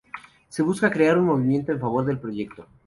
Se 0.49 0.63
busca 0.63 0.89
crear 0.89 1.15
un 1.19 1.25
movimiento 1.27 1.71
en 1.71 1.79
favor 1.79 2.03
del 2.05 2.17
proyecto. 2.19 2.65